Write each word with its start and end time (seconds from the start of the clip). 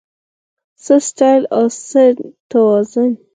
څه 0.83 0.95
سټایل 1.07 1.43
او 1.55 1.65
څه 1.87 2.03
توازن 2.51 3.11